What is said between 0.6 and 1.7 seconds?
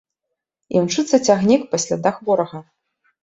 Імчыцца цягнік